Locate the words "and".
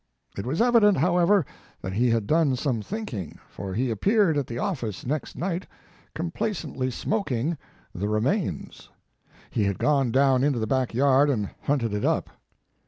11.29-11.51